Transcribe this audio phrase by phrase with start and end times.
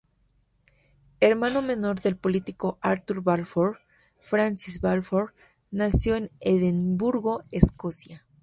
[1.19, 3.81] Hermano menor del político Arthur Balfour,
[4.19, 5.35] Francis Balfour
[5.69, 8.25] nació en Edimburgo, Escocia.